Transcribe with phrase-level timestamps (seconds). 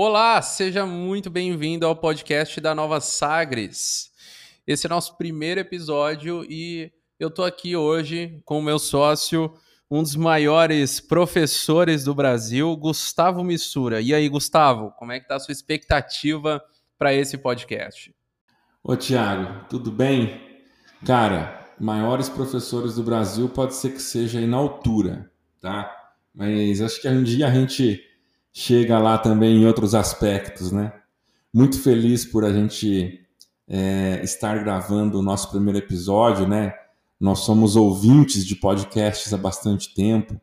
[0.00, 4.12] Olá, seja muito bem-vindo ao podcast da Nova Sagres.
[4.64, 9.52] Esse é nosso primeiro episódio e eu tô aqui hoje com o meu sócio,
[9.90, 14.00] um dos maiores professores do Brasil, Gustavo Missura.
[14.00, 16.62] E aí, Gustavo, como é que tá a sua expectativa
[16.96, 18.14] para esse podcast?
[18.84, 20.62] Ô, Tiago, tudo bem?
[21.04, 25.28] Cara, maiores professores do Brasil pode ser que seja aí na altura,
[25.60, 25.92] tá?
[26.32, 28.07] Mas acho que um dia a gente
[28.58, 30.92] chega lá também em outros aspectos, né?
[31.54, 33.20] Muito feliz por a gente
[33.68, 36.74] é, estar gravando o nosso primeiro episódio, né?
[37.20, 40.40] Nós somos ouvintes de podcasts há bastante tempo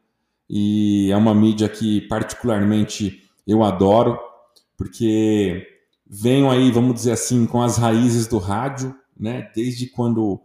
[0.50, 4.18] e é uma mídia que particularmente eu adoro,
[4.78, 5.68] porque
[6.08, 9.52] venho aí, vamos dizer assim, com as raízes do rádio, né?
[9.54, 10.40] Desde quando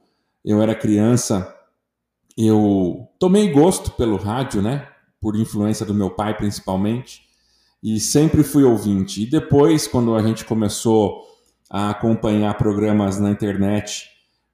[0.45, 1.57] eu era criança,
[2.37, 4.89] eu tomei gosto pelo rádio, né?
[5.21, 7.30] Por influência do meu pai, principalmente
[7.83, 9.23] e sempre fui ouvinte.
[9.23, 11.23] E depois, quando a gente começou
[11.69, 14.09] a acompanhar programas na internet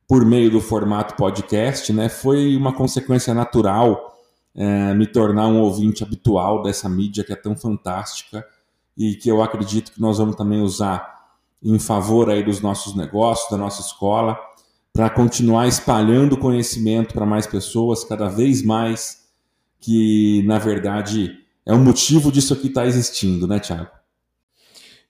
[0.07, 4.15] por meio do formato podcast, né, foi uma consequência natural
[4.55, 8.47] é, me tornar um ouvinte habitual dessa mídia que é tão fantástica
[8.97, 11.15] e que eu acredito que nós vamos também usar
[11.63, 14.39] em favor aí dos nossos negócios, da nossa escola,
[14.93, 19.27] para continuar espalhando conhecimento para mais pessoas, cada vez mais,
[19.79, 23.91] que na verdade é o motivo disso aqui estar tá existindo, né, Thiago?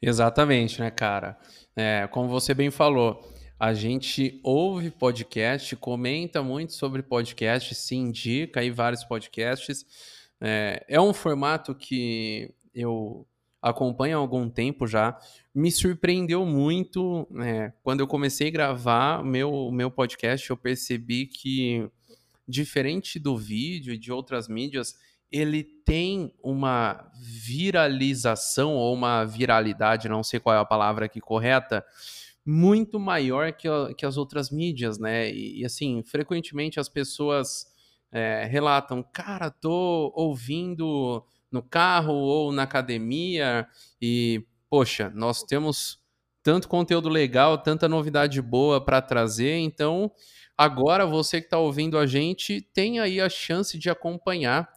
[0.00, 1.38] Exatamente, né, cara?
[1.76, 3.20] É, como você bem falou,
[3.58, 9.84] a gente ouve podcast, comenta muito sobre podcast, se indica aí vários podcasts.
[10.40, 13.26] É, é um formato que eu
[13.60, 15.18] acompanho há algum tempo já.
[15.54, 20.48] Me surpreendeu muito né, quando eu comecei a gravar meu meu podcast.
[20.48, 21.88] Eu percebi que
[22.46, 24.96] diferente do vídeo e de outras mídias,
[25.30, 31.84] ele tem uma viralização ou uma viralidade, não sei qual é a palavra aqui correta,
[32.44, 35.30] muito maior que, que as outras mídias, né?
[35.30, 37.66] E, e assim, frequentemente as pessoas
[38.12, 43.66] é, relatam, cara, tô ouvindo no carro ou na academia
[44.00, 45.98] e, poxa, nós temos
[46.42, 50.12] tanto conteúdo legal, tanta novidade boa para trazer, então
[50.56, 54.75] agora você que está ouvindo a gente tem aí a chance de acompanhar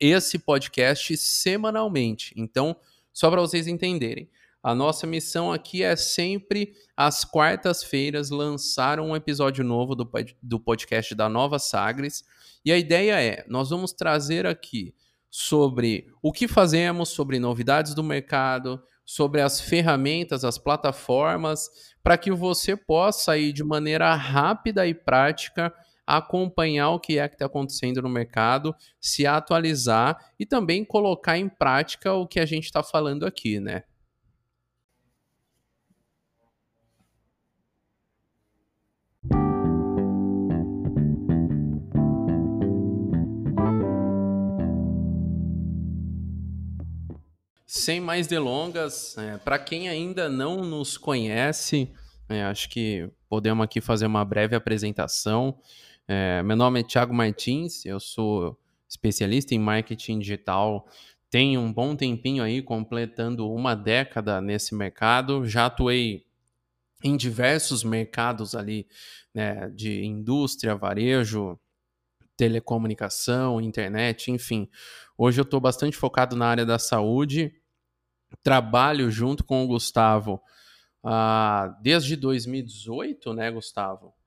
[0.00, 2.32] esse podcast semanalmente.
[2.36, 2.76] Então,
[3.12, 4.28] só para vocês entenderem,
[4.62, 10.08] a nossa missão aqui é sempre às quartas-feiras lançar um episódio novo do,
[10.42, 12.24] do podcast da Nova Sagres.
[12.64, 14.94] E a ideia é: nós vamos trazer aqui
[15.30, 21.70] sobre o que fazemos, sobre novidades do mercado, sobre as ferramentas, as plataformas,
[22.02, 25.72] para que você possa ir de maneira rápida e prática
[26.08, 31.50] acompanhar o que é que está acontecendo no mercado, se atualizar e também colocar em
[31.50, 33.82] prática o que a gente está falando aqui, né?
[47.66, 51.92] Sem mais delongas, é, para quem ainda não nos conhece,
[52.26, 55.58] é, acho que podemos aqui fazer uma breve apresentação.
[56.10, 58.58] É, meu nome é Thiago Martins, eu sou
[58.88, 60.88] especialista em marketing digital.
[61.28, 65.46] Tenho um bom tempinho aí, completando uma década nesse mercado.
[65.46, 66.24] Já atuei
[67.04, 68.88] em diversos mercados ali,
[69.34, 71.60] né, de indústria, varejo,
[72.38, 74.66] telecomunicação, internet, enfim.
[75.16, 77.52] Hoje eu estou bastante focado na área da saúde.
[78.42, 80.40] Trabalho junto com o Gustavo
[81.04, 84.17] ah, desde 2018, né, Gustavo?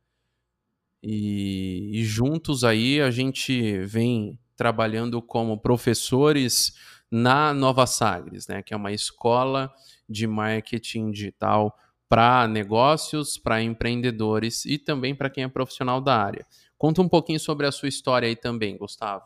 [1.04, 6.74] E, e juntos aí a gente vem trabalhando como professores
[7.10, 9.72] na Nova Sagres, né, que é uma escola
[10.08, 11.76] de marketing digital
[12.08, 16.46] para negócios, para empreendedores e também para quem é profissional da área.
[16.78, 19.24] Conta um pouquinho sobre a sua história aí também, Gustavo.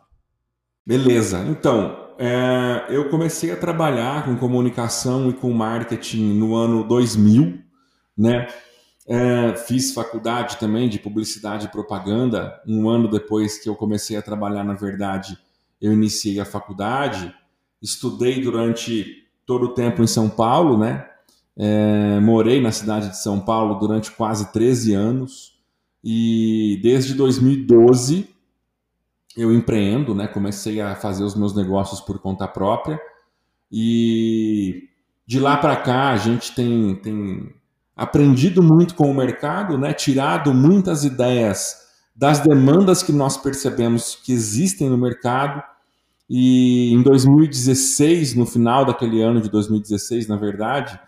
[0.86, 1.40] Beleza.
[1.50, 7.60] Então, é, eu comecei a trabalhar com comunicação e com marketing no ano 2000,
[8.16, 8.48] né?
[9.08, 12.60] É, fiz faculdade também de publicidade e propaganda.
[12.68, 15.38] Um ano depois que eu comecei a trabalhar, na verdade,
[15.80, 17.34] eu iniciei a faculdade.
[17.82, 21.08] Estudei durante todo o tempo em São Paulo, né?
[21.58, 25.58] É, morei na cidade de São Paulo durante quase 13 anos
[26.04, 28.28] e desde 2012
[29.38, 30.28] eu empreendo, né?
[30.28, 33.00] Comecei a fazer os meus negócios por conta própria
[33.72, 34.90] e
[35.26, 37.54] de lá para cá a gente tem, tem
[37.96, 39.94] aprendido muito com o mercado, né?
[39.94, 45.64] tirado muitas ideias das demandas que nós percebemos que existem no mercado
[46.30, 51.00] E em 2016, no final daquele ano de 2016, na verdade,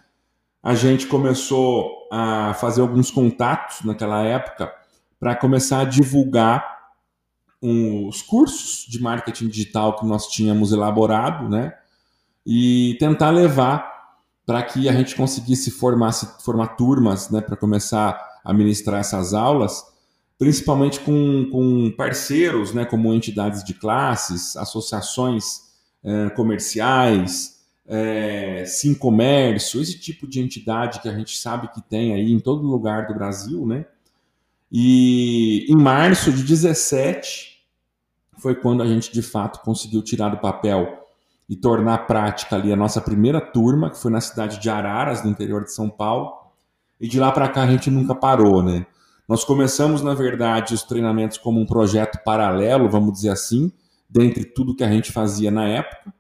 [0.62, 4.72] a gente começou a fazer alguns contatos naquela época
[5.20, 6.78] para começar a divulgar
[7.60, 11.74] os cursos de marketing digital que nós tínhamos elaborado, né?
[12.46, 13.97] E tentar levar
[14.48, 19.84] para que a gente conseguisse formar, formar turmas, né, para começar a ministrar essas aulas,
[20.40, 25.64] principalmente com, com parceiros, né, como entidades de classes, associações
[26.02, 32.14] eh, comerciais, é, Sim Comércio, esse tipo de entidade que a gente sabe que tem
[32.14, 33.86] aí em todo lugar do Brasil, né?
[34.72, 37.66] E em março de 17
[38.38, 41.07] foi quando a gente de fato conseguiu tirar do papel
[41.50, 45.30] e tornar prática ali a nossa primeira turma, que foi na cidade de Araras, no
[45.30, 46.34] interior de São Paulo.
[47.00, 48.86] E de lá para cá a gente nunca parou, né?
[49.28, 53.72] Nós começamos, na verdade, os treinamentos como um projeto paralelo, vamos dizer assim,
[54.10, 56.14] dentre tudo que a gente fazia na época.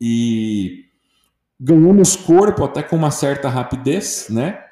[0.00, 0.84] E
[1.58, 4.62] ganhamos corpo até com uma certa rapidez, né?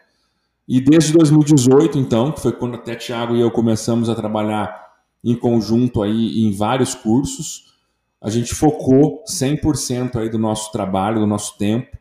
[0.66, 4.84] E desde 2018, então, que foi quando até Tiago e eu começamos a trabalhar
[5.22, 7.73] em conjunto aí em vários cursos,
[8.20, 11.96] a gente focou 100% aí do nosso trabalho, do nosso tempo,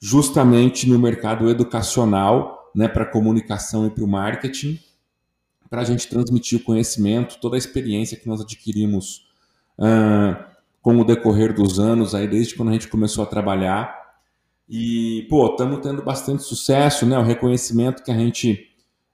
[0.00, 4.78] justamente no mercado educacional, né, para comunicação e para o marketing,
[5.68, 9.28] para a gente transmitir o conhecimento, toda a experiência que nós adquirimos
[9.78, 10.42] uh,
[10.80, 13.96] com o decorrer dos anos, aí desde quando a gente começou a trabalhar.
[14.68, 17.18] E, pô, estamos tendo bastante sucesso, né?
[17.18, 18.68] O reconhecimento que a gente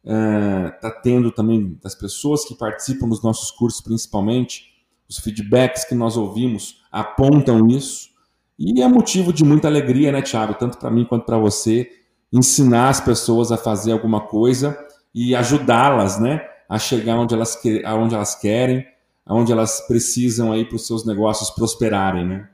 [0.05, 4.74] está uh, tendo também das pessoas que participam dos nossos cursos, principalmente,
[5.15, 8.11] os feedbacks que nós ouvimos apontam isso.
[8.59, 10.55] E é motivo de muita alegria, né, Thiago?
[10.55, 11.89] Tanto para mim quanto para você,
[12.33, 14.77] ensinar as pessoas a fazer alguma coisa
[15.15, 18.85] e ajudá-las, né, a chegar onde elas, aonde elas querem,
[19.25, 22.51] aonde elas precisam aí para os seus negócios prosperarem, né?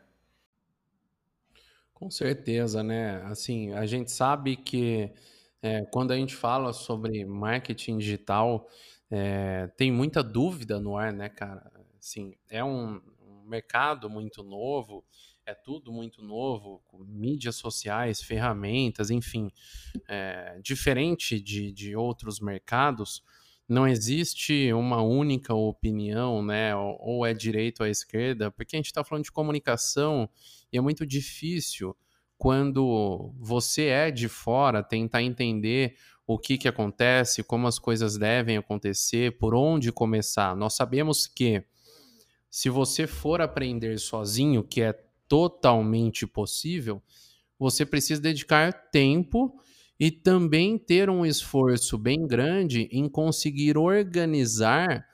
[1.94, 3.22] Com certeza, né?
[3.24, 5.10] Assim, a gente sabe que
[5.62, 8.66] é, quando a gente fala sobre marketing digital,
[9.10, 11.79] é, tem muita dúvida no ar, né, cara?
[12.00, 15.04] Assim, é um, um mercado muito novo,
[15.44, 19.52] é tudo muito novo, com mídias sociais, ferramentas, enfim.
[20.08, 23.22] É, diferente de, de outros mercados,
[23.68, 26.74] não existe uma única opinião, né?
[26.74, 30.28] Ou, ou é direito ou é esquerda, porque a gente está falando de comunicação
[30.72, 31.94] e é muito difícil
[32.38, 38.56] quando você é de fora tentar entender o que, que acontece, como as coisas devem
[38.56, 40.56] acontecer, por onde começar.
[40.56, 41.62] Nós sabemos que
[42.50, 44.92] se você for aprender sozinho, que é
[45.28, 47.00] totalmente possível,
[47.58, 49.54] você precisa dedicar tempo
[49.98, 55.06] e também ter um esforço bem grande em conseguir organizar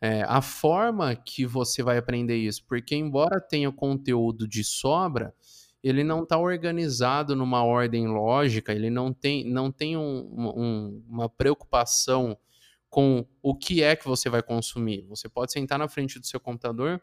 [0.00, 2.62] é, a forma que você vai aprender isso.
[2.68, 5.34] Porque, embora tenha conteúdo de sobra,
[5.82, 11.28] ele não está organizado numa ordem lógica, ele não tem, não tem um, um, uma
[11.28, 12.38] preocupação
[12.94, 15.04] com o que é que você vai consumir.
[15.08, 17.02] Você pode sentar na frente do seu computador,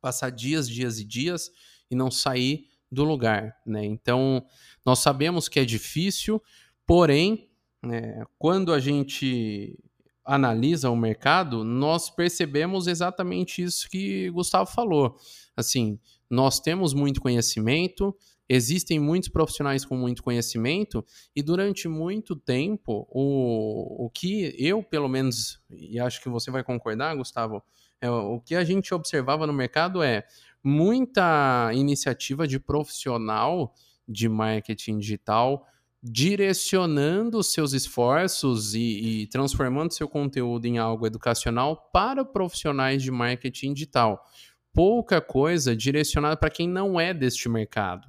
[0.00, 1.50] passar dias, dias e dias
[1.90, 3.84] e não sair do lugar, né?
[3.84, 4.46] Então,
[4.86, 6.40] nós sabemos que é difícil,
[6.86, 7.50] porém,
[7.82, 9.76] né, quando a gente
[10.24, 15.16] analisa o mercado, nós percebemos exatamente isso que Gustavo falou.
[15.56, 15.98] Assim,
[16.30, 18.16] nós temos muito conhecimento,
[18.48, 21.04] existem muitos profissionais com muito conhecimento
[21.36, 26.64] e durante muito tempo o, o que eu pelo menos e acho que você vai
[26.64, 27.62] concordar Gustavo
[28.00, 30.24] é, o que a gente observava no mercado é
[30.62, 33.74] muita iniciativa de profissional
[34.08, 35.66] de marketing digital
[36.02, 43.74] direcionando seus esforços e, e, transformando seu conteúdo em algo educacional para profissionais de marketing
[43.74, 44.24] digital.
[44.72, 48.06] Pouca coisa direcionada para quem não é deste mercado.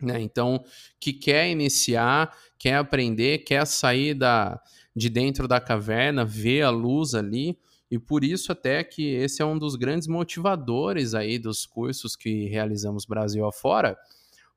[0.00, 0.20] Né?
[0.20, 0.64] Então,
[0.98, 4.60] que quer iniciar, quer aprender, quer sair da,
[4.94, 7.58] de dentro da caverna, ver a luz ali.
[7.90, 12.46] E por isso até que esse é um dos grandes motivadores aí dos cursos que
[12.46, 13.98] realizamos Brasil afora,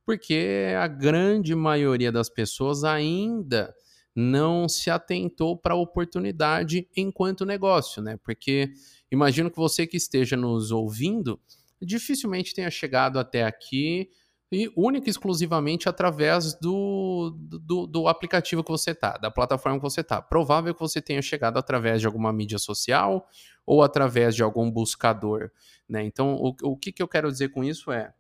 [0.06, 3.74] porque a grande maioria das pessoas ainda
[4.16, 8.18] não se atentou para a oportunidade enquanto negócio, né?
[8.24, 8.72] Porque
[9.12, 11.40] imagino que você que esteja nos ouvindo
[11.82, 14.10] dificilmente tenha chegado até aqui
[14.54, 19.84] e única e exclusivamente através do, do, do, aplicativo que você está, da plataforma que
[19.84, 20.22] você está.
[20.22, 23.28] Provável que você tenha chegado através de alguma mídia social
[23.66, 25.52] ou através de algum buscador.
[25.88, 26.04] Né?
[26.04, 28.14] Então, o, o que, que eu quero dizer com isso é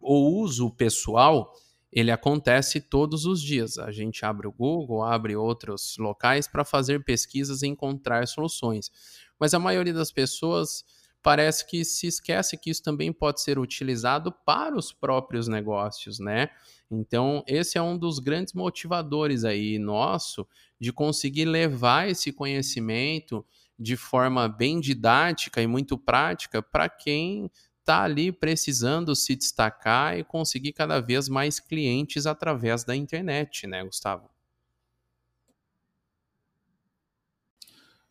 [0.00, 1.52] o uso pessoal
[1.92, 3.76] ele acontece todos os dias.
[3.78, 8.90] A gente abre o Google, abre outros locais para fazer pesquisas e encontrar soluções.
[9.38, 10.84] Mas a maioria das pessoas
[11.22, 16.48] parece que se esquece que isso também pode ser utilizado para os próprios negócios, né?
[16.90, 20.46] Então, esse é um dos grandes motivadores aí nosso
[20.80, 23.44] de conseguir levar esse conhecimento
[23.78, 30.24] de forma bem didática e muito prática para quem está ali precisando se destacar e
[30.24, 34.30] conseguir cada vez mais clientes através da internet, né, Gustavo?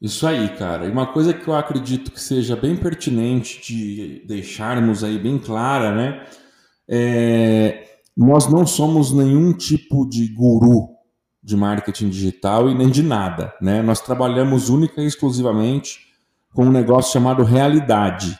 [0.01, 0.85] Isso aí, cara.
[0.85, 5.93] E uma coisa que eu acredito que seja bem pertinente de deixarmos aí bem clara,
[5.93, 6.25] né?
[6.87, 10.89] É, nós não somos nenhum tipo de guru
[11.43, 13.81] de marketing digital e nem de nada, né?
[13.81, 15.99] Nós trabalhamos única e exclusivamente
[16.53, 18.39] com um negócio chamado realidade.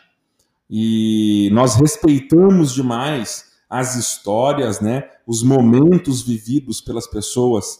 [0.70, 5.10] E nós respeitamos demais as histórias, né?
[5.28, 7.80] Os momentos vividos pelas pessoas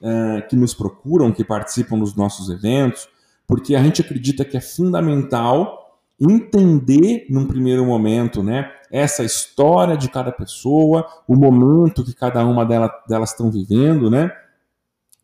[0.00, 3.08] uh, que nos procuram, que participam dos nossos eventos,
[3.48, 10.08] porque a gente acredita que é fundamental entender num primeiro momento, né, essa história de
[10.08, 14.30] cada pessoa, o momento que cada uma delas, estão vivendo, né,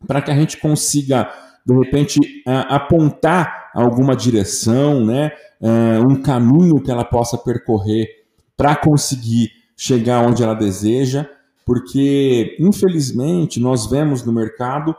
[0.07, 1.29] para que a gente consiga
[1.65, 2.19] de repente
[2.69, 5.31] apontar alguma direção, né,
[6.07, 8.07] um caminho que ela possa percorrer
[8.55, 11.29] para conseguir chegar onde ela deseja,
[11.65, 14.95] porque infelizmente nós vemos no mercado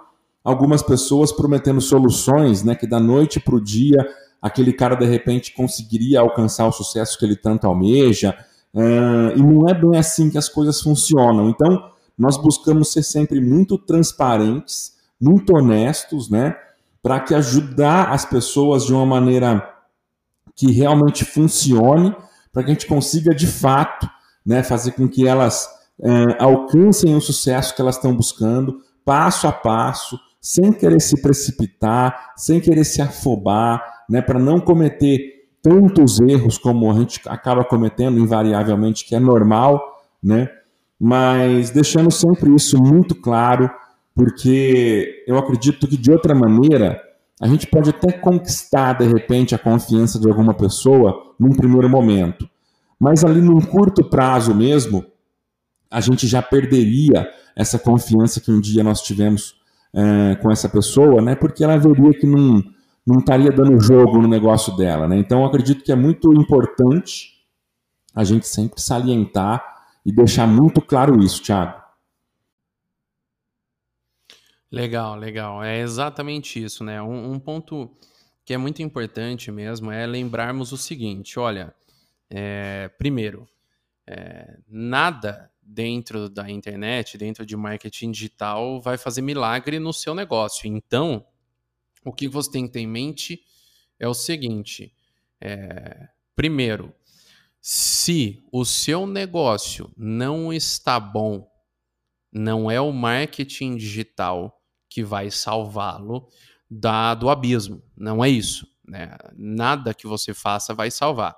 [0.47, 3.99] algumas pessoas prometendo soluções, né, que da noite para o dia
[4.41, 8.33] aquele cara de repente conseguiria alcançar o sucesso que ele tanto almeja,
[8.73, 11.50] uh, e não é bem assim que as coisas funcionam.
[11.50, 16.55] Então, nós buscamos ser sempre muito transparentes, muito honestos, né,
[17.03, 19.69] para que ajudar as pessoas de uma maneira
[20.55, 22.15] que realmente funcione,
[22.53, 24.09] para que a gente consiga de fato,
[24.47, 29.53] né, fazer com que elas uh, alcancem o sucesso que elas estão buscando, passo a
[29.53, 36.57] passo, sem querer se precipitar, sem querer se afobar, né, para não cometer tantos erros
[36.57, 39.83] como a gente acaba cometendo invariavelmente, que é normal,
[40.23, 40.49] né?
[41.00, 43.69] Mas deixando sempre isso muito claro,
[44.15, 47.03] porque eu acredito que de outra maneira
[47.43, 52.49] a gente pode até conquistar de repente a confiança de alguma pessoa num primeiro momento,
[53.00, 55.05] mas ali num curto prazo mesmo,
[55.91, 59.56] a gente já perderia essa confiança que um dia nós tivemos
[59.97, 61.35] é, com essa pessoa, né?
[61.35, 62.62] Porque ela veria que não,
[63.07, 65.17] não estaria dando jogo no negócio dela, né?
[65.17, 67.35] Então, acredito que é muito importante
[68.15, 69.65] a gente sempre salientar
[70.05, 71.83] e deixar muito claro isso, Thiago.
[74.71, 75.65] Legal, legal.
[75.65, 77.00] É exatamente isso, né?
[77.00, 77.91] Um, um ponto
[78.45, 81.75] que é muito importante mesmo é lembrarmos o seguinte: olha,
[82.29, 83.49] é, primeiro,
[84.07, 90.67] é, nada dentro da internet, dentro de marketing digital, vai fazer milagre no seu negócio.
[90.67, 91.27] Então,
[92.05, 93.43] o que você tem que ter em mente
[93.99, 94.95] é o seguinte:
[95.41, 96.95] é, primeiro,
[97.61, 101.51] se o seu negócio não está bom,
[102.33, 106.29] não é o marketing digital que vai salvá-lo
[106.71, 107.83] do abismo.
[107.97, 108.67] Não é isso.
[108.85, 109.17] Né?
[109.35, 111.37] Nada que você faça vai salvar.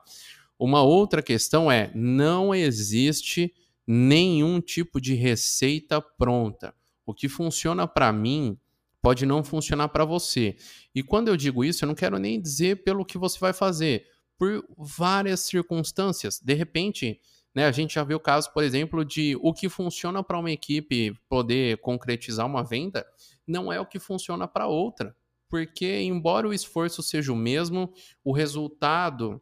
[0.59, 3.55] Uma outra questão é: não existe
[3.91, 6.75] nenhum tipo de receita pronta.
[7.07, 8.59] O que funciona para mim
[9.01, 10.57] pode não funcionar para você.
[10.95, 14.05] E quando eu digo isso, eu não quero nem dizer pelo que você vai fazer,
[14.37, 16.39] por várias circunstâncias.
[16.39, 17.19] De repente,
[17.55, 20.51] né, a gente já viu o caso, por exemplo, de o que funciona para uma
[20.51, 23.07] equipe poder concretizar uma venda
[23.47, 25.17] não é o que funciona para outra.
[25.49, 27.91] Porque, embora o esforço seja o mesmo,
[28.23, 29.41] o resultado,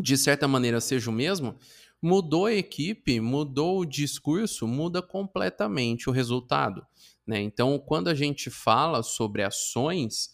[0.00, 1.58] de certa maneira, seja o mesmo,
[2.02, 6.84] mudou a equipe, mudou o discurso, muda completamente o resultado.
[7.24, 7.40] Né?
[7.40, 10.30] Então, quando a gente fala sobre ações,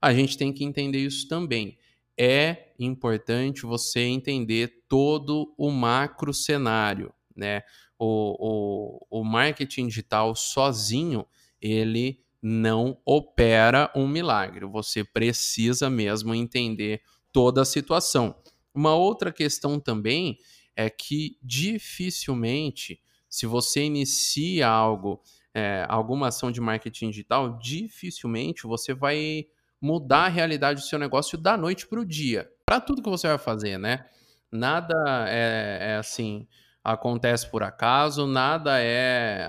[0.00, 1.78] a gente tem que entender isso também.
[2.18, 7.14] É importante você entender todo o macro cenário.
[7.36, 7.62] Né?
[7.96, 11.24] O, o, o marketing digital sozinho,
[11.60, 14.66] ele não opera um milagre.
[14.66, 17.00] Você precisa mesmo entender
[17.32, 18.34] toda a situação.
[18.74, 20.38] Uma outra questão também
[20.76, 25.22] é que dificilmente, se você inicia algo,
[25.54, 29.46] é, alguma ação de marketing digital, dificilmente você vai
[29.80, 32.48] mudar a realidade do seu negócio da noite para o dia.
[32.64, 34.06] Para tudo que você vai fazer, né?
[34.50, 34.94] Nada
[35.28, 36.46] é, é assim,
[36.84, 39.46] acontece por acaso, nada é.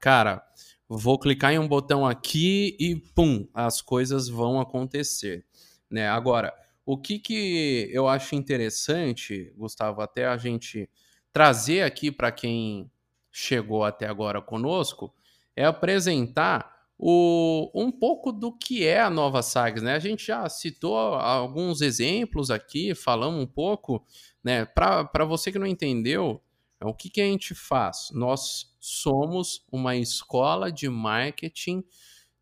[0.00, 0.42] Cara,
[0.88, 5.44] vou clicar em um botão aqui e pum, as coisas vão acontecer.
[5.90, 6.08] Né?
[6.08, 10.88] Agora, o que, que eu acho interessante, Gustavo, até a gente
[11.32, 12.90] trazer aqui para quem
[13.30, 15.14] chegou até agora conosco,
[15.56, 19.94] é apresentar o, um pouco do que é a nova Sagres, né?
[19.94, 24.04] A gente já citou alguns exemplos aqui, falamos um pouco,
[24.44, 24.64] né?
[24.64, 26.40] Para você que não entendeu,
[26.80, 28.10] é o que, que a gente faz?
[28.12, 31.82] Nós somos uma escola de marketing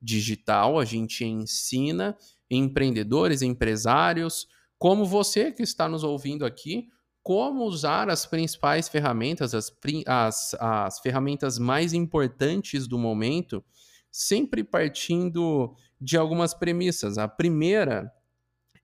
[0.00, 2.16] digital, a gente ensina
[2.50, 4.46] empreendedores, empresários,
[4.78, 6.88] como você que está nos ouvindo aqui,
[7.22, 9.70] como usar as principais ferramentas, as,
[10.06, 13.62] as, as ferramentas mais importantes do momento
[14.10, 17.18] sempre partindo de algumas premissas.
[17.18, 18.10] A primeira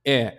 [0.06, 0.38] é: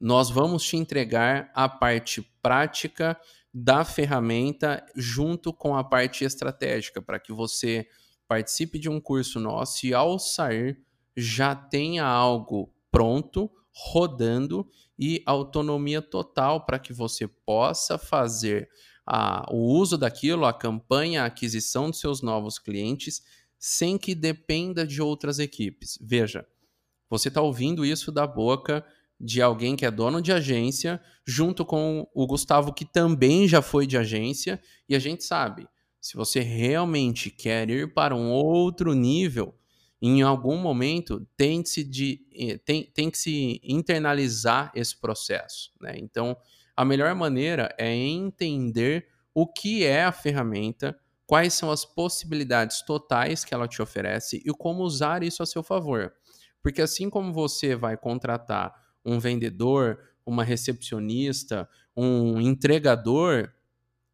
[0.00, 3.18] nós vamos te entregar a parte prática
[3.52, 7.86] da ferramenta junto com a parte estratégica, para que você
[8.26, 10.82] participe de um curso nosso e ao sair
[11.16, 14.68] já tenha algo pronto, rodando
[14.98, 18.68] e autonomia total para que você possa fazer
[19.06, 23.22] a, o uso daquilo, a campanha, a aquisição dos seus novos clientes
[23.58, 25.98] sem que dependa de outras equipes.
[26.00, 26.46] Veja,
[27.08, 28.84] você está ouvindo isso da boca
[29.18, 33.86] de alguém que é dono de agência, junto com o Gustavo, que também já foi
[33.86, 35.66] de agência, e a gente sabe,
[36.00, 39.54] se você realmente quer ir para um outro nível,
[40.06, 45.72] em algum momento tem que se, de, eh, tem, tem que se internalizar esse processo.
[45.80, 45.94] Né?
[45.96, 46.36] Então,
[46.76, 50.94] a melhor maneira é entender o que é a ferramenta,
[51.26, 55.62] quais são as possibilidades totais que ela te oferece e como usar isso a seu
[55.62, 56.12] favor.
[56.62, 63.50] Porque assim como você vai contratar um vendedor, uma recepcionista, um entregador,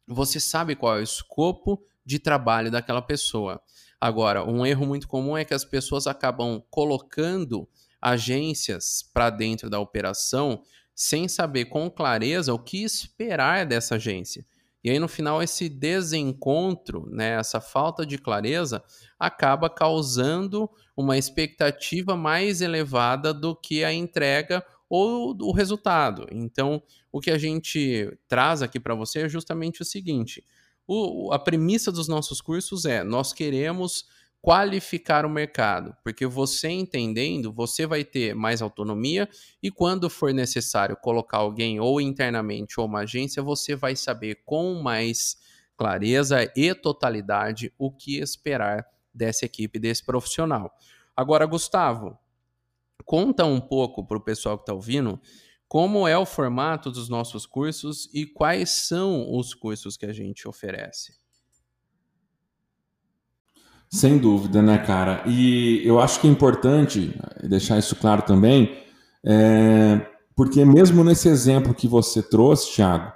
[0.07, 3.61] você sabe qual é o escopo de trabalho daquela pessoa.
[4.01, 7.69] Agora, um erro muito comum é que as pessoas acabam colocando
[8.01, 10.63] agências para dentro da operação
[10.95, 14.43] sem saber com clareza o que esperar dessa agência.
[14.83, 18.83] E aí, no final, esse desencontro, né, essa falta de clareza,
[19.19, 20.67] acaba causando
[20.97, 26.25] uma expectativa mais elevada do que a entrega ou o resultado.
[26.31, 30.43] Então, o que a gente traz aqui para você é justamente o seguinte:
[30.93, 34.05] o, a premissa dos nossos cursos é: nós queremos
[34.41, 39.29] qualificar o mercado, porque você entendendo, você vai ter mais autonomia
[39.61, 44.81] e quando for necessário colocar alguém ou internamente ou uma agência, você vai saber com
[44.81, 45.37] mais
[45.77, 50.73] clareza e totalidade o que esperar dessa equipe, desse profissional.
[51.15, 52.17] Agora, Gustavo,
[53.05, 55.21] conta um pouco para o pessoal que está ouvindo
[55.71, 60.45] como é o formato dos nossos cursos e quais são os cursos que a gente
[60.45, 61.13] oferece.
[63.89, 65.23] Sem dúvida, né, cara?
[65.25, 68.79] E eu acho que é importante deixar isso claro também,
[69.25, 70.05] é,
[70.35, 73.09] porque mesmo nesse exemplo que você trouxe, Thiago,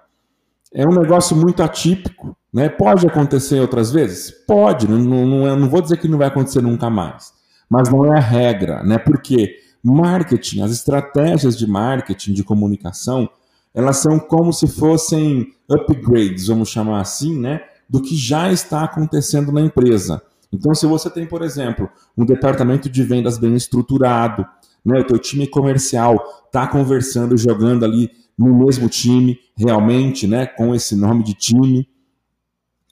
[0.73, 2.69] é um negócio muito atípico, né?
[2.69, 4.31] Pode acontecer outras vezes?
[4.31, 7.33] Pode, não, não, não, é, vou dizer que não vai acontecer nunca mais,
[7.69, 8.97] mas não é a regra, né?
[8.97, 13.29] Porque marketing, as estratégias de marketing, de comunicação,
[13.73, 17.61] elas são como se fossem upgrades, vamos chamar assim, né?
[17.87, 20.21] Do que já está acontecendo na empresa.
[20.51, 24.45] Então, se você tem, por exemplo, um departamento de vendas bem estruturado,
[24.83, 30.73] né, o teu time comercial está conversando, jogando ali no mesmo time, realmente, né, com
[30.73, 31.87] esse nome de time,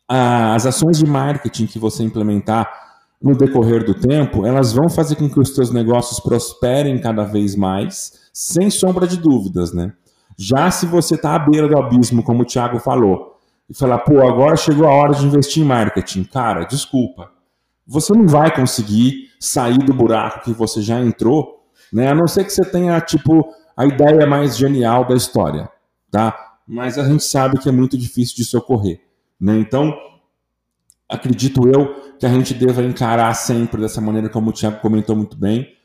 [0.07, 2.92] as ações de marketing que você implementar
[3.23, 7.55] no decorrer do tempo, elas vão fazer com que os teus negócios prosperem cada vez
[7.55, 9.93] mais, sem sombra de dúvidas, né?
[10.37, 13.37] Já se você está à beira do abismo, como o Thiago falou,
[13.69, 17.31] e falar, pô, agora chegou a hora de investir em marketing, cara, desculpa,
[17.87, 22.09] você não vai conseguir sair do buraco que você já entrou, né?
[22.09, 25.69] A não ser que você tenha, tipo, a ideia mais genial da história,
[26.11, 26.57] tá?
[26.67, 28.99] Mas a gente sabe que é muito difícil se ocorrer,
[29.39, 29.57] né?
[29.57, 29.93] Então,
[31.07, 35.37] acredito eu que a gente deva encarar sempre dessa maneira, como o Tiago comentou muito
[35.37, 35.75] bem,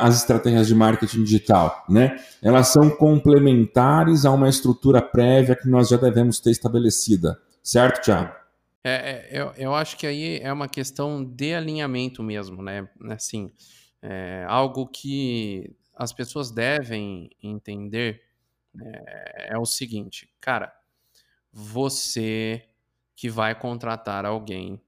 [0.00, 2.16] as estratégias de marketing digital, né?
[2.42, 8.34] Elas são complementares a uma estrutura prévia que nós já devemos ter estabelecida, certo, Tiago?
[8.82, 12.88] É, é, eu, eu acho que aí é uma questão de alinhamento mesmo, né?
[13.10, 13.50] Assim,
[14.00, 18.22] é, algo que as pessoas devem entender
[18.80, 20.72] é, é o seguinte, cara,
[21.52, 22.62] você
[23.14, 24.80] que vai contratar alguém,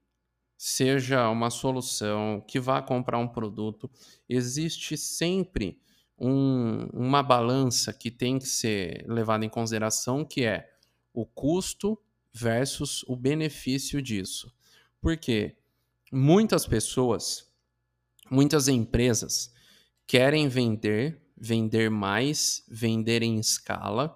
[0.61, 3.89] seja uma solução, que vá comprar um produto,
[4.27, 5.79] existe sempre
[6.19, 10.69] um, uma balança que tem que ser levada em consideração, que é
[11.13, 11.97] o custo
[12.33, 14.53] versus o benefício disso.
[14.99, 15.55] Porque
[16.11, 17.49] muitas pessoas,
[18.29, 19.53] muitas empresas
[20.05, 24.13] querem vender, vender mais, vender em escala,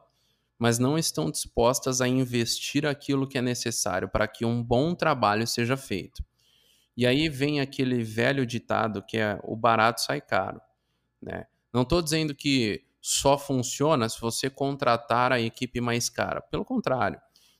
[0.60, 5.48] mas não estão dispostas a investir aquilo que é necessário para que um bom trabalho
[5.48, 6.22] seja feito.
[6.96, 10.62] E aí vem aquele velho ditado que é o barato sai caro.
[11.22, 11.46] Né?
[11.74, 16.42] Não estou dizendo que só funciona se você contratar a equipe mais cara.
[16.42, 17.20] Pelo contrário,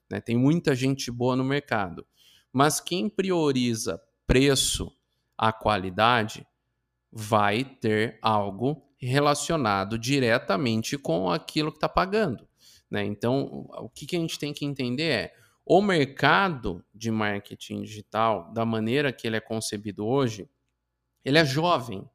[0.10, 0.22] né?
[0.22, 2.06] tem muita gente boa no mercado.
[2.52, 4.96] Mas quem prioriza preço
[5.38, 6.46] a qualidade
[7.12, 12.48] vai ter algo relacionado diretamente com aquilo que está pagando.
[12.90, 13.04] Né?
[13.04, 15.34] Então, o que, que a gente tem que entender é
[15.66, 20.50] o mercado de marketing digital, da maneira que ele é concebido hoje,
[21.24, 22.08] ele é jovem.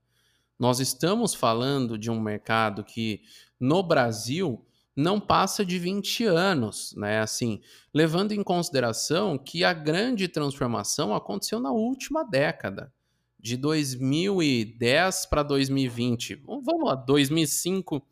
[0.59, 3.23] Nós estamos falando de um mercado que
[3.59, 7.21] no Brasil não passa de 20 anos, né?
[7.21, 7.61] Assim,
[7.95, 12.93] levando em consideração que a grande transformação aconteceu na última década,
[13.39, 16.43] de 2010 para 2020.
[16.45, 18.05] Vamos lá, 2005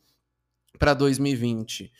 [0.79, 1.92] para 2020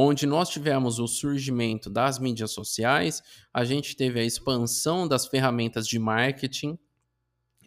[0.00, 3.20] onde nós tivemos o surgimento das mídias sociais,
[3.52, 6.78] a gente teve a expansão das ferramentas de marketing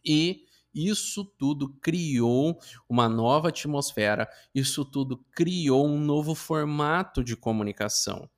[0.06, 8.30] e isso tudo criou uma nova atmosfera, isso tudo criou um novo formato de comunicação,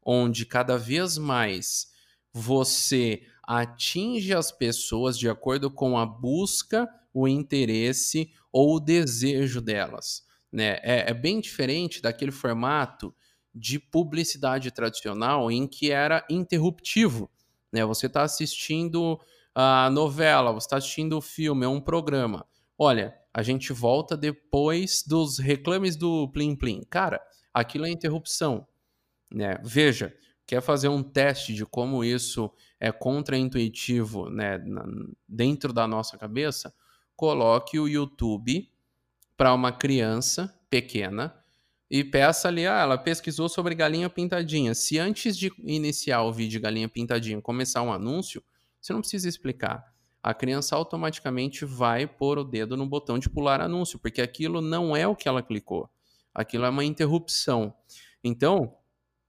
[0.00, 1.88] onde cada vez mais
[2.32, 10.24] você atinge as pessoas de acordo com a busca, o interesse ou o desejo delas.
[10.52, 10.78] Né?
[10.84, 13.12] É, é bem diferente daquele formato
[13.54, 17.30] de publicidade tradicional em que era interruptivo.
[17.72, 17.84] Né?
[17.84, 19.20] Você está assistindo
[19.54, 22.46] a novela, você está assistindo o filme, é um programa.
[22.78, 26.82] Olha, a gente volta depois dos reclames do Plim Plim.
[26.88, 27.20] Cara,
[27.52, 28.66] aquilo é interrupção.
[29.30, 29.58] Né?
[29.62, 30.14] Veja,
[30.46, 34.58] quer fazer um teste de como isso é contraintuitivo né,
[35.28, 36.74] dentro da nossa cabeça?
[37.14, 38.68] Coloque o YouTube
[39.36, 41.39] para uma criança pequena
[41.90, 44.74] e peça ali, ah, ela pesquisou sobre galinha pintadinha.
[44.74, 48.42] Se antes de iniciar o vídeo galinha pintadinha começar um anúncio,
[48.80, 49.84] você não precisa explicar.
[50.22, 54.94] A criança automaticamente vai pôr o dedo no botão de pular anúncio, porque aquilo não
[54.94, 55.90] é o que ela clicou.
[56.32, 57.74] Aquilo é uma interrupção.
[58.22, 58.76] Então,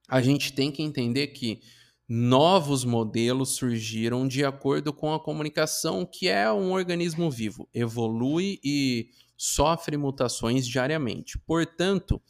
[0.07, 1.61] a gente tem que entender que
[2.07, 9.09] novos modelos surgiram de acordo com a comunicação, que é um organismo vivo, evolui e
[9.35, 11.39] sofre mutações diariamente.
[11.39, 12.21] Portanto,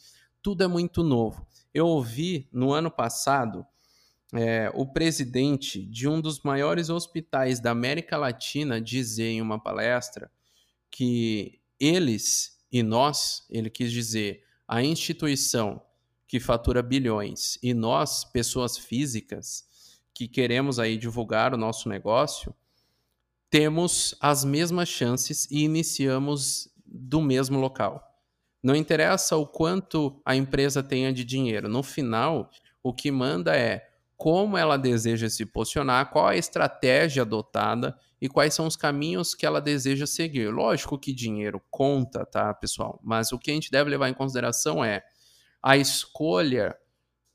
[0.42, 1.46] tudo é muito novo.
[1.72, 3.64] Eu ouvi no ano passado
[4.34, 10.30] é, o presidente de um dos maiores hospitais da América Latina dizer em uma palestra
[10.90, 15.82] que eles e nós, ele quis dizer, a instituição
[16.26, 19.66] que fatura bilhões e nós, pessoas físicas,
[20.14, 22.54] que queremos aí divulgar o nosso negócio,
[23.50, 28.11] temos as mesmas chances e iniciamos do mesmo local.
[28.62, 32.48] Não interessa o quanto a empresa tenha de dinheiro, no final,
[32.82, 38.54] o que manda é como ela deseja se posicionar, qual a estratégia adotada e quais
[38.54, 40.48] são os caminhos que ela deseja seguir.
[40.48, 43.00] Lógico que dinheiro conta, tá, pessoal?
[43.02, 45.02] Mas o que a gente deve levar em consideração é
[45.60, 46.76] a escolha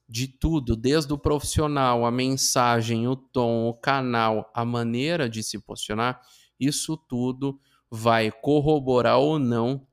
[0.07, 5.59] de tudo, desde o profissional, a mensagem, o tom, o canal, a maneira de se
[5.59, 6.21] posicionar,
[6.57, 7.59] isso tudo
[7.91, 9.85] vai corroborar ou não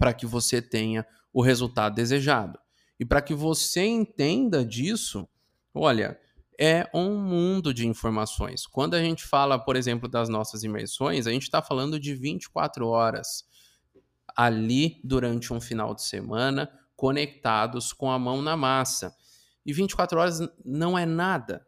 [0.00, 2.58] para que você tenha o resultado desejado.
[2.98, 5.28] E para que você entenda disso,
[5.74, 6.18] Olha,
[6.58, 8.66] é um mundo de informações.
[8.66, 12.88] Quando a gente fala, por exemplo, das nossas imersões, a gente está falando de 24
[12.88, 13.44] horas
[14.36, 19.14] ali durante um final de semana, conectados com a mão na massa.
[19.64, 21.64] E 24 horas não é nada.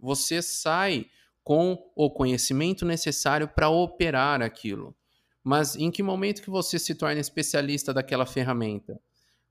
[0.00, 1.06] Você sai
[1.42, 4.96] com o conhecimento necessário para operar aquilo.
[5.44, 8.98] Mas em que momento que você se torna especialista daquela ferramenta?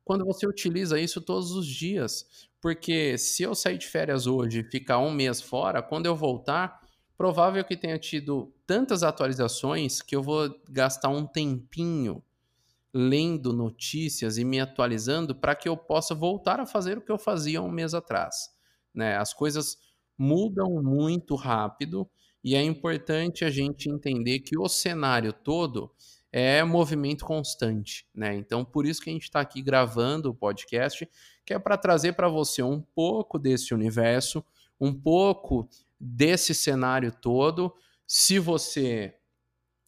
[0.04, 2.50] Quando você utiliza isso todos os dias.
[2.60, 6.82] Porque se eu sair de férias hoje e ficar um mês fora, quando eu voltar,
[7.18, 12.24] provável que tenha tido tantas atualizações que eu vou gastar um tempinho
[12.94, 17.18] lendo notícias e me atualizando para que eu possa voltar a fazer o que eu
[17.18, 18.50] fazia um mês atrás.
[18.94, 19.18] Né?
[19.18, 19.78] As coisas
[20.18, 22.10] mudam muito rápido
[22.44, 25.92] e é importante a gente entender que o cenário todo
[26.32, 28.36] é movimento constante, né?
[28.36, 31.08] Então, por isso que a gente está aqui gravando o podcast,
[31.46, 34.44] que é para trazer para você um pouco desse universo,
[34.82, 37.74] um pouco desse cenário todo.
[38.06, 39.16] Se você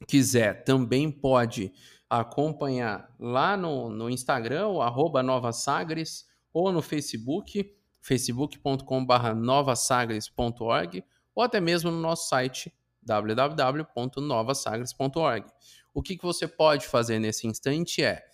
[0.07, 1.73] quiser, também pode
[2.09, 11.03] acompanhar lá no, no Instagram, arroba Nova Sagres, ou no Facebook, facebook.com.br novasagres.org,
[11.35, 15.45] ou até mesmo no nosso site www.novasagres.org.
[15.93, 18.25] O que, que você pode fazer nesse instante é: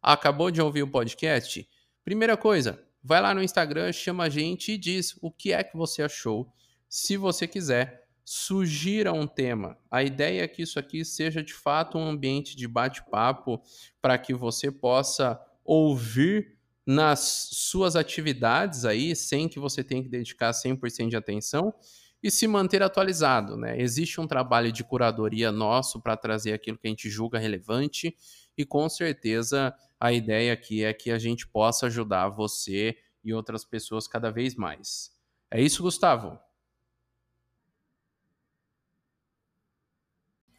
[0.00, 1.68] acabou de ouvir o podcast?
[2.02, 5.76] Primeira coisa, vai lá no Instagram, chama a gente e diz o que é que
[5.76, 6.50] você achou.
[6.88, 9.76] Se você quiser, sugira um tema.
[9.90, 13.60] A ideia é que isso aqui seja de fato um ambiente de bate-papo
[14.00, 20.52] para que você possa ouvir nas suas atividades aí, sem que você tenha que dedicar
[20.52, 21.74] 100% de atenção
[22.22, 23.80] e se manter atualizado, né?
[23.80, 28.16] Existe um trabalho de curadoria nosso para trazer aquilo que a gente julga relevante
[28.56, 33.64] e com certeza a ideia aqui é que a gente possa ajudar você e outras
[33.64, 35.10] pessoas cada vez mais.
[35.50, 36.38] É isso, Gustavo?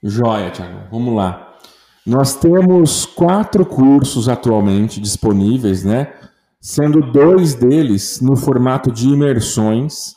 [0.04, 0.88] Joia, Thiago.
[0.92, 1.58] Vamos lá.
[2.06, 6.14] Nós temos quatro cursos atualmente disponíveis, né?
[6.62, 10.17] Sendo dois deles no formato de imersões,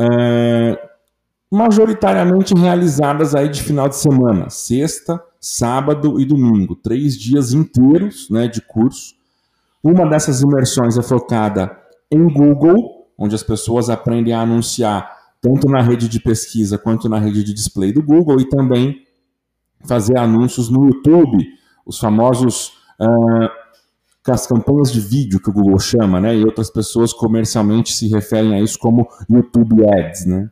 [0.00, 0.90] é,
[1.50, 8.48] majoritariamente realizadas aí de final de semana, sexta, sábado e domingo, três dias inteiros, né,
[8.48, 9.14] de curso.
[9.82, 11.76] Uma dessas imersões é focada
[12.10, 17.18] em Google, onde as pessoas aprendem a anunciar tanto na rede de pesquisa quanto na
[17.18, 19.06] rede de display do Google e também
[19.86, 21.46] fazer anúncios no YouTube,
[21.86, 23.59] os famosos uh,
[24.30, 26.36] as campanhas de vídeo que o Google chama, né?
[26.36, 30.50] E outras pessoas comercialmente se referem a isso como YouTube Ads, né?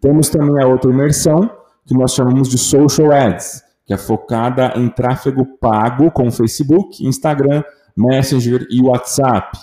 [0.00, 1.50] Temos também a outra imersão
[1.86, 7.62] que nós chamamos de Social Ads, que é focada em tráfego pago com Facebook, Instagram,
[7.96, 9.58] Messenger e WhatsApp.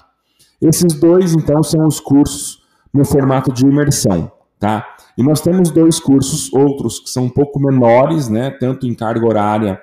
[0.61, 4.85] Esses dois, então, são os cursos no formato de imersão, tá?
[5.17, 9.25] E nós temos dois cursos, outros que são um pouco menores, né, tanto em carga
[9.25, 9.81] horária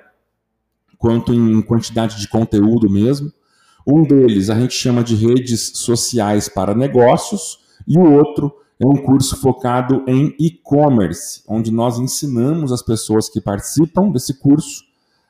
[0.97, 3.31] quanto em quantidade de conteúdo mesmo.
[3.85, 8.95] Um deles a gente chama de redes sociais para negócios e o outro é um
[8.95, 14.83] curso focado em e-commerce, onde nós ensinamos as pessoas que participam desse curso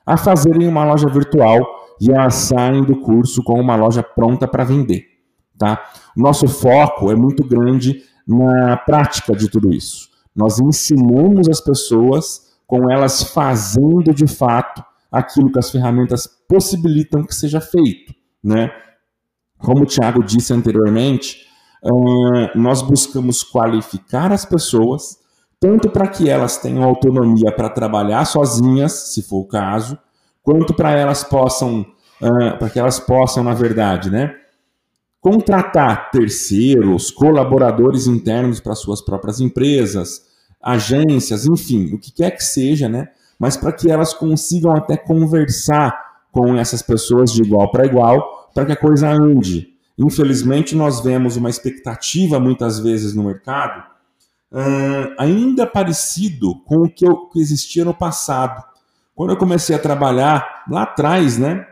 [0.04, 1.60] a fazerem uma loja virtual
[2.00, 5.04] e elas saem do curso com uma loja pronta para vender.
[5.58, 5.82] Tá?
[6.16, 10.08] O nosso foco é muito grande na prática de tudo isso.
[10.34, 17.34] Nós ensinamos as pessoas com elas fazendo de fato aquilo que as ferramentas possibilitam que
[17.34, 18.12] seja feito,
[18.46, 18.70] né?
[19.58, 21.46] Como o Thiago disse anteriormente,
[21.82, 25.18] uh, nós buscamos qualificar as pessoas
[25.58, 29.98] tanto para que elas tenham autonomia para trabalhar sozinhas, se for o caso,
[30.42, 34.34] quanto para elas possam, uh, para que elas possam, na verdade, né,
[35.20, 40.22] contratar terceiros, colaboradores internos para suas próprias empresas,
[40.62, 43.08] agências, enfim, o que quer que seja, né?
[43.38, 48.64] Mas para que elas consigam até conversar com essas pessoas de igual para igual, para
[48.64, 49.68] que a coisa ande.
[49.98, 53.84] Infelizmente, nós vemos uma expectativa muitas vezes no mercado
[54.50, 58.64] uh, ainda parecido com o que, eu, que existia no passado.
[59.14, 61.66] Quando eu comecei a trabalhar lá atrás, né?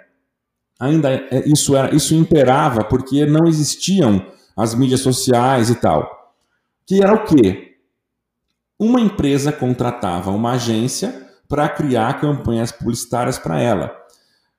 [0.78, 6.34] ainda é, isso era isso imperava porque não existiam as mídias sociais e tal.
[6.86, 7.78] Que era o quê?
[8.78, 14.03] Uma empresa contratava uma agência para criar campanhas publicitárias para ela.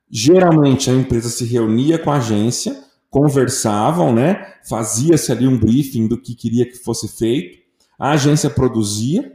[0.10, 4.54] Geralmente a empresa se reunia com a agência, conversavam, né?
[4.68, 7.58] Fazia-se ali um briefing do que queria que fosse feito.
[7.98, 9.32] A agência produzia,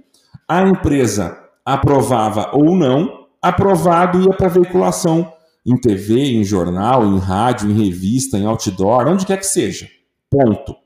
[0.46, 5.32] a empresa aprovava ou não, aprovado ia para veiculação
[5.64, 9.88] em TV, em jornal, em rádio, em revista, em outdoor, onde quer que seja.
[10.30, 10.76] Ponto.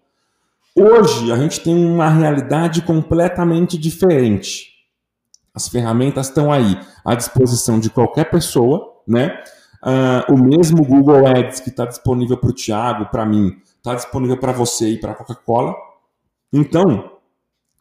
[0.77, 4.73] Hoje a gente tem uma realidade completamente diferente.
[5.55, 9.41] As ferramentas estão aí à disposição de qualquer pessoa, né?
[9.85, 14.39] Uh, o mesmo Google Ads que está disponível para o Thiago, para mim, está disponível
[14.39, 15.75] para você e para a Coca-Cola.
[16.51, 17.11] Então,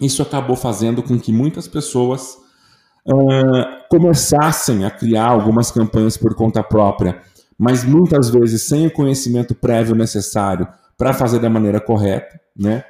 [0.01, 2.37] isso acabou fazendo com que muitas pessoas
[3.07, 7.21] uh, começassem a criar algumas campanhas por conta própria,
[7.57, 12.83] mas muitas vezes sem o conhecimento prévio necessário para fazer da maneira correta, né?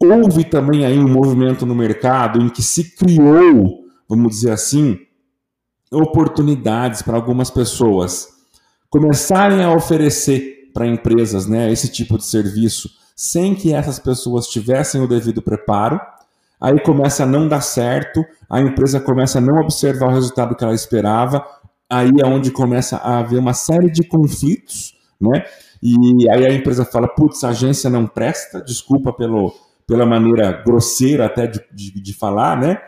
[0.00, 4.98] Houve também aí um movimento no mercado em que se criou, vamos dizer assim,
[5.92, 8.28] oportunidades para algumas pessoas
[8.90, 15.00] começarem a oferecer para empresas, né, esse tipo de serviço, sem que essas pessoas tivessem
[15.00, 16.00] o devido preparo
[16.60, 20.64] aí começa a não dar certo, a empresa começa a não observar o resultado que
[20.64, 21.44] ela esperava,
[21.88, 25.44] aí é onde começa a haver uma série de conflitos, né?
[25.82, 29.54] E aí a empresa fala, putz, a agência não presta, desculpa pelo,
[29.86, 32.78] pela maneira grosseira até de, de, de falar, né?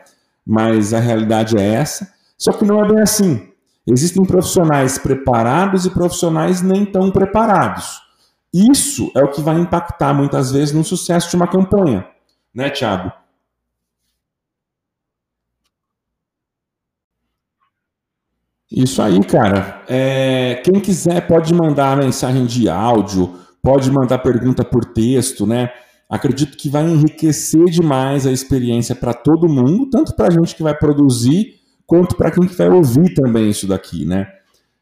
[0.45, 2.11] Mas a realidade é essa.
[2.39, 3.53] Só que não é bem assim.
[3.87, 8.01] Existem profissionais preparados e profissionais nem tão preparados.
[8.55, 12.07] Isso é o que vai impactar muitas vezes no sucesso de uma campanha,
[12.55, 13.13] né, Thiago?
[18.71, 19.83] Isso aí, cara.
[19.89, 25.73] É, quem quiser pode mandar mensagem de áudio, pode mandar pergunta por texto, né?
[26.09, 30.63] acredito que vai enriquecer demais a experiência para todo mundo, tanto para a gente que
[30.63, 31.58] vai produzir,
[31.89, 34.31] quanto para quem que vai ouvir também isso daqui, né?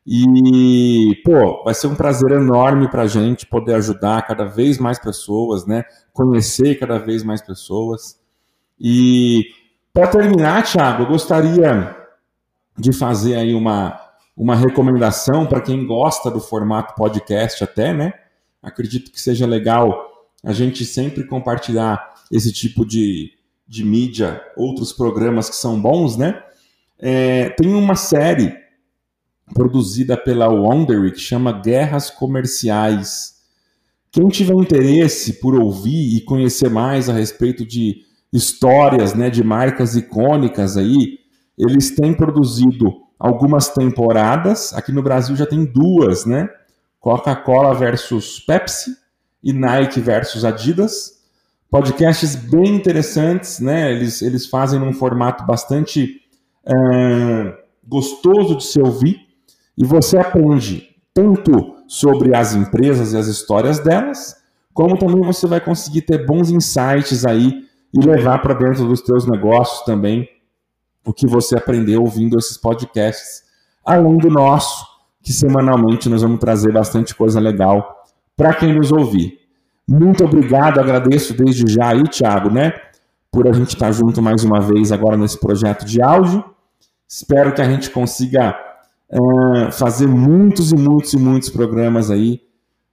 [0.04, 4.98] E, pô, vai ser um prazer enorme para a gente poder ajudar cada vez mais
[4.98, 5.84] pessoas, né?
[6.12, 8.18] Conhecer cada vez mais pessoas.
[8.78, 9.46] E,
[9.94, 11.96] para terminar, Thiago, eu gostaria
[12.76, 14.00] de fazer aí uma,
[14.36, 18.14] uma recomendação para quem gosta do formato podcast até, né?
[18.60, 20.10] Acredito que seja legal
[20.44, 23.30] a gente sempre compartilhar esse tipo de,
[23.66, 26.42] de mídia, outros programas que são bons, né?
[26.98, 28.54] É, tem uma série
[29.54, 33.37] produzida pela Wondery que chama Guerras Comerciais.
[34.11, 39.94] Quem tiver interesse por ouvir e conhecer mais a respeito de histórias, né, de marcas
[39.94, 41.18] icônicas aí,
[41.56, 44.72] eles têm produzido algumas temporadas.
[44.74, 46.48] Aqui no Brasil já tem duas, né?
[47.00, 48.96] Coca-Cola versus Pepsi
[49.42, 51.16] e Nike versus Adidas.
[51.70, 53.92] Podcasts bem interessantes, né?
[53.92, 56.20] Eles, eles fazem num formato bastante
[56.66, 59.20] é, gostoso de se ouvir
[59.76, 64.37] e você aprende tanto sobre as empresas e as histórias delas,
[64.74, 69.26] como também você vai conseguir ter bons insights aí e levar para dentro dos teus
[69.26, 70.29] negócios também
[71.07, 73.44] o que você aprendeu ouvindo esses podcasts,
[73.85, 74.85] além do nosso,
[75.22, 78.05] que semanalmente nós vamos trazer bastante coisa legal
[78.37, 79.38] para quem nos ouvir.
[79.88, 82.72] Muito obrigado, agradeço desde já aí, Thiago, né,
[83.31, 86.44] por a gente estar junto mais uma vez agora nesse projeto de áudio.
[87.08, 88.58] Espero que a gente consiga
[89.08, 92.44] é, fazer muitos e muitos e muitos programas aí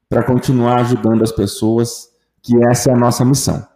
[0.08, 2.10] para continuar ajudando as pessoas,
[2.42, 3.68] que essa é a nossa missão.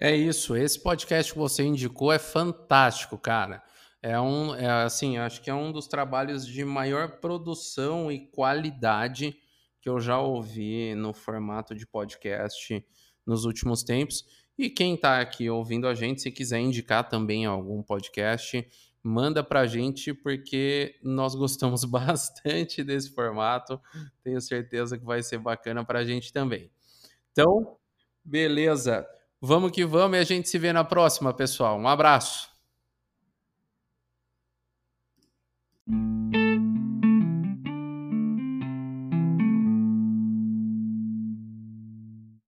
[0.00, 0.56] É isso.
[0.56, 3.62] Esse podcast que você indicou é fantástico, cara.
[4.00, 9.36] É um, é, assim, acho que é um dos trabalhos de maior produção e qualidade
[9.80, 12.84] que eu já ouvi no formato de podcast
[13.26, 14.24] nos últimos tempos.
[14.58, 18.66] E quem está aqui ouvindo a gente, se quiser indicar também algum podcast,
[19.00, 23.80] manda para a gente, porque nós gostamos bastante desse formato.
[24.24, 26.70] Tenho certeza que vai ser bacana para a gente também.
[27.30, 27.76] Então,
[28.24, 29.06] beleza.
[29.40, 31.78] Vamos que vamos e a gente se vê na próxima, pessoal.
[31.78, 32.47] Um abraço.